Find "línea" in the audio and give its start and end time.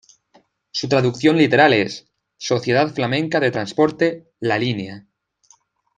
4.57-5.05